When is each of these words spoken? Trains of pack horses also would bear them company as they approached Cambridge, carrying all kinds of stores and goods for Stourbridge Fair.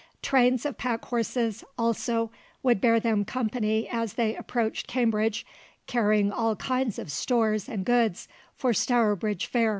Trains 0.23 0.65
of 0.65 0.79
pack 0.79 1.05
horses 1.05 1.63
also 1.77 2.31
would 2.63 2.81
bear 2.81 2.99
them 2.99 3.23
company 3.23 3.87
as 3.87 4.13
they 4.13 4.35
approached 4.35 4.87
Cambridge, 4.87 5.45
carrying 5.85 6.31
all 6.31 6.55
kinds 6.55 6.97
of 6.97 7.11
stores 7.11 7.69
and 7.69 7.85
goods 7.85 8.27
for 8.55 8.73
Stourbridge 8.73 9.45
Fair. 9.45 9.69